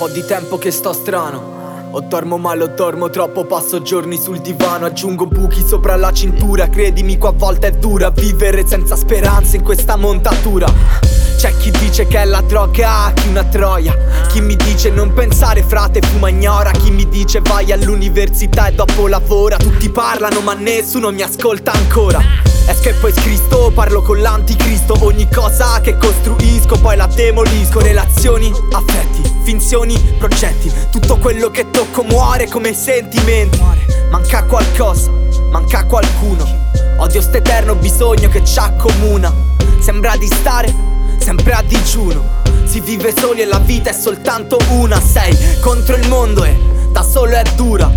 po' 0.00 0.08
di 0.08 0.24
tempo 0.24 0.56
che 0.56 0.70
sto 0.70 0.94
strano. 0.94 1.90
O 1.90 2.00
dormo 2.00 2.38
male 2.38 2.64
o 2.64 2.68
dormo 2.68 3.10
troppo, 3.10 3.44
passo 3.44 3.82
giorni 3.82 4.16
sul 4.16 4.38
divano 4.38 4.86
Aggiungo 4.86 5.26
buchi 5.26 5.62
sopra 5.66 5.94
la 5.96 6.10
cintura. 6.10 6.70
Credimi 6.70 7.18
qua 7.18 7.28
a 7.28 7.32
volte 7.32 7.66
è 7.66 7.72
dura 7.72 8.08
Vivere 8.08 8.66
senza 8.66 8.96
speranza 8.96 9.56
in 9.56 9.62
questa 9.62 9.96
montatura. 9.96 10.72
C'è 11.36 11.54
chi 11.58 11.70
dice 11.72 12.06
che 12.06 12.16
è 12.16 12.24
la 12.24 12.40
droga, 12.40 13.12
chi 13.14 13.28
una 13.28 13.44
troia. 13.44 13.94
Chi 14.28 14.40
mi 14.40 14.56
dice 14.56 14.88
non 14.88 15.12
pensare 15.12 15.62
frate 15.62 16.00
fuma 16.00 16.30
ignora. 16.30 16.70
Chi 16.70 16.90
mi 16.90 17.06
dice 17.06 17.40
vai 17.42 17.70
all'università 17.70 18.68
e 18.68 18.72
dopo 18.72 19.06
lavora. 19.06 19.58
Tutti 19.58 19.90
parlano 19.90 20.40
ma 20.40 20.54
nessuno 20.54 21.10
mi 21.10 21.20
ascolta 21.20 21.72
ancora. 21.72 22.22
Esco 22.66 22.88
e 22.88 22.94
poi 22.94 23.12
scristo, 23.12 23.70
parlo 23.74 24.00
con 24.00 24.18
l'anticristo. 24.22 24.94
Ogni 25.00 25.28
cosa 25.30 25.78
che 25.82 25.98
costruisco 25.98 26.78
poi 26.80 26.96
la 26.96 27.06
demolisco. 27.06 27.80
Relazioni, 27.80 28.50
affetti, 28.72 29.39
finzioni, 29.50 29.98
progetti 30.16 30.72
Tutto 30.92 31.18
quello 31.18 31.50
che 31.50 31.72
tocco 31.72 32.04
muore 32.04 32.46
come 32.46 32.72
sentimenti. 32.72 33.60
Manca 34.08 34.44
qualcosa, 34.44 35.10
manca 35.50 35.84
qualcuno. 35.86 36.46
Odio 36.98 37.20
st'eterno 37.20 37.74
bisogno 37.74 38.28
che 38.28 38.44
ci 38.44 38.58
accomuna. 38.60 39.32
Sembra 39.80 40.16
di 40.16 40.26
stare 40.26 40.72
sempre 41.18 41.52
a 41.52 41.62
digiuno. 41.62 42.38
Si 42.64 42.78
vive 42.80 43.12
soli 43.16 43.40
e 43.40 43.46
la 43.46 43.58
vita 43.58 43.90
è 43.90 43.92
soltanto 43.92 44.56
una. 44.68 45.00
Sei 45.00 45.36
contro 45.60 45.96
il 45.96 46.06
mondo 46.08 46.44
e 46.44 46.56
da 46.92 47.02
solo 47.02 47.32
è 47.32 47.42
dura. 47.56 47.90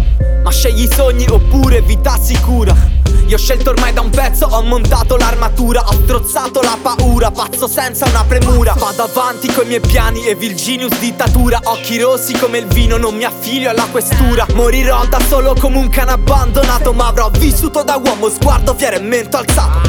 Ma 0.43 0.49
scegli 0.49 0.83
i 0.83 0.89
sogni 0.91 1.27
oppure 1.29 1.81
vita 1.81 2.17
sicura 2.19 3.02
io 3.33 3.39
ho 3.39 3.41
scelto 3.41 3.71
ormai 3.71 3.91
da 3.91 4.01
un 4.01 4.11
pezzo, 4.11 4.45
ho 4.45 4.61
montato 4.61 5.17
l'armatura 5.17 5.81
Ho 5.87 5.93
strozzato 6.03 6.61
la 6.61 6.77
paura, 6.79 7.31
pazzo 7.31 7.67
senza 7.67 8.05
una 8.05 8.23
premura 8.25 8.75
Vado 8.77 9.01
avanti 9.01 9.51
coi 9.51 9.65
miei 9.65 9.79
piani 9.79 10.27
e 10.27 10.35
Virginius 10.35 10.99
dittatura 10.99 11.59
Occhi 11.63 11.99
rossi 11.99 12.37
come 12.37 12.59
il 12.59 12.67
vino, 12.67 12.97
non 12.97 13.15
mi 13.15 13.23
affilio 13.23 13.71
alla 13.71 13.87
questura 13.89 14.45
Morirò 14.53 15.03
da 15.07 15.19
solo 15.19 15.55
come 15.59 15.77
un 15.77 15.89
cane 15.89 16.11
abbandonato 16.11 16.93
Ma 16.93 17.07
avrò 17.07 17.31
vissuto 17.31 17.81
da 17.81 17.95
uomo, 17.95 18.29
sguardo 18.29 18.75
fiero 18.75 18.97
e 18.97 18.99
mento 18.99 19.37
alzato 19.37 19.81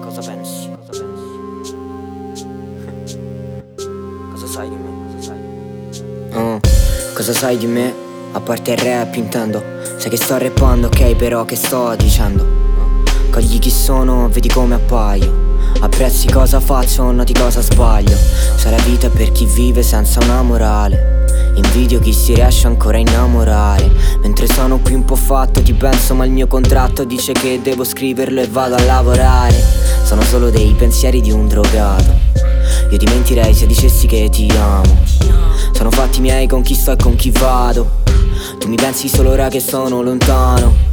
Cosa 0.00 0.20
pensi? 0.22 0.70
Cosa 0.76 1.04
pensi? 1.04 1.22
Cosa 4.32 4.46
sai 4.48 4.68
di 4.68 4.74
me? 4.74 4.90
Cosa 5.14 5.22
sai 5.22 5.38
di 5.38 5.46
me? 5.46 6.36
Oh, 6.36 6.60
cosa 7.14 7.32
sai 7.32 7.56
di 7.56 7.66
me? 7.66 8.03
A 8.34 8.40
parte 8.40 8.72
il 8.72 8.78
rap 8.78 9.14
intendo. 9.14 9.62
Sai 9.96 10.10
che 10.10 10.16
sto 10.16 10.36
rappando, 10.36 10.88
ok 10.88 11.14
però 11.14 11.44
che 11.44 11.54
sto 11.54 11.94
dicendo? 11.96 12.44
Cogli 13.30 13.60
chi 13.60 13.70
sono, 13.70 14.28
vedi 14.28 14.48
come 14.48 14.74
appaio. 14.74 15.52
Apprezzi 15.78 16.26
cosa 16.26 16.58
faccio, 16.58 17.12
noti 17.12 17.32
cosa 17.32 17.62
sbaglio. 17.62 18.16
Sarà 18.56 18.76
vita 18.82 19.08
per 19.08 19.30
chi 19.30 19.46
vive 19.46 19.84
senza 19.84 20.18
una 20.24 20.42
morale. 20.42 21.22
Invidio 21.54 22.00
chi 22.00 22.12
si 22.12 22.34
riesce 22.34 22.66
ancora 22.66 22.96
a 22.96 23.00
innamorare. 23.00 23.88
Mentre 24.20 24.48
sono 24.48 24.80
qui 24.80 24.94
un 24.94 25.04
po' 25.04 25.14
fatto 25.14 25.62
ti 25.62 25.72
penso 25.72 26.16
ma 26.16 26.24
il 26.24 26.32
mio 26.32 26.48
contratto 26.48 27.04
dice 27.04 27.32
che 27.32 27.60
devo 27.62 27.84
scriverlo 27.84 28.40
e 28.40 28.48
vado 28.48 28.74
a 28.74 28.82
lavorare. 28.82 29.54
Sono 30.02 30.22
solo 30.22 30.50
dei 30.50 30.74
pensieri 30.76 31.20
di 31.20 31.30
un 31.30 31.46
drogato 31.46 32.53
Io 32.90 32.96
ti 32.96 33.06
mentirei 33.06 33.54
se 33.54 33.66
dicessi 33.66 34.06
che 34.06 34.28
ti 34.30 34.48
amo. 34.56 35.02
Sono 35.72 35.90
fatti 35.90 36.20
miei 36.20 36.46
con 36.46 36.62
chi 36.62 36.74
sto 36.74 36.92
e 36.92 36.96
con 36.96 37.16
chi 37.16 37.30
vado. 37.30 38.02
Tu 38.58 38.68
mi 38.68 38.76
pensi 38.76 39.08
solo 39.08 39.30
ora 39.30 39.48
che 39.48 39.60
sono 39.60 40.02
lontano 40.02 40.83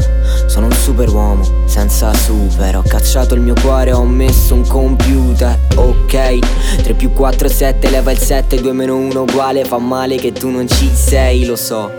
Sono 0.92 1.04
un 1.04 1.08
super 1.08 1.10
uomo, 1.10 1.44
senza 1.68 2.14
super. 2.14 2.78
Ho 2.78 2.84
cacciato 2.86 3.36
il 3.36 3.42
mio 3.42 3.54
cuore, 3.62 3.94
ho 3.94 4.04
messo 4.04 4.56
un 4.56 4.68
computer 4.68 5.58
Ok, 5.76 6.40
3 6.84 6.94
più 6.96 7.14
4 7.14 7.48
7, 7.48 7.90
leva 7.90 8.12
il 8.12 8.18
7 8.18 8.60
2 8.60 8.74
meno 8.74 8.98
1 8.98 9.22
uguale 9.22 9.64
Fa 9.64 9.78
male 9.78 10.18
che 10.18 10.34
tu 10.34 10.50
non 10.50 10.68
ci 10.68 10.90
sei, 10.94 11.46
lo 11.46 11.56
so. 11.56 11.90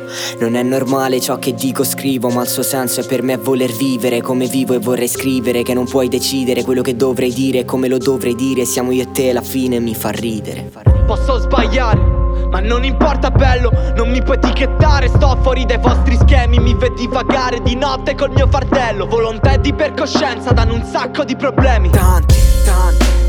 Non 0.41 0.57
è 0.57 0.63
normale 0.63 1.21
ciò 1.21 1.39
che 1.39 1.55
dico, 1.55 1.85
scrivo 1.85 2.29
Ma 2.29 2.43
il 2.43 2.49
suo 2.49 2.63
senso 2.63 3.01
è 3.01 3.07
per 3.07 3.23
me 3.23 3.39
voler 3.39 3.73
vivere 3.73 4.21
Come 4.21 4.47
vivo 4.47 4.75
e 4.75 4.79
vorrei 4.79 5.09
scrivere 5.09 5.63
Che 5.63 5.73
non 5.73 5.87
puoi 5.87 6.09
decidere 6.09 6.63
quello 6.63 6.83
che 6.83 6.95
dovrei 6.95 7.33
dire 7.33 7.61
e 7.61 7.65
Come 7.65 7.89
lo 7.89 7.97
dovrei 7.97 8.35
dire. 8.35 8.67
Siamo 8.67 8.93
io 8.93 9.05
e 9.05 9.11
te, 9.11 9.31
alla 9.31 9.41
fine 9.41 9.81
mi 9.81 9.95
fa 9.95 10.11
ridere. 10.11 10.71
Posso 11.07 11.39
sbagliare 11.39 12.21
ma 12.53 12.61
non 12.61 12.85
importa 12.85 13.31
bello, 13.31 13.71
non 13.97 14.11
mi 14.11 14.23
puoi 14.23 14.37
etichettare. 14.37 15.09
Sto 15.09 15.39
fuori 15.41 15.65
dai 15.65 15.79
vostri 15.79 16.17
schemi, 16.17 16.59
mi 16.83 16.89
vedi 16.89 17.07
vagare 17.07 17.63
di 17.63 17.77
notte 17.77 18.17
col 18.17 18.31
mio 18.31 18.49
fardello. 18.49 19.07
Volontà 19.07 19.53
e 19.53 19.61
di 19.61 19.73
per 19.73 19.95
coscienza 19.95 20.53
danno 20.53 20.75
un 20.75 20.85
sacco 20.85 21.23
di 21.23 21.37
problemi. 21.37 21.91
Tanti, 21.91 22.35
tanti 22.65 23.22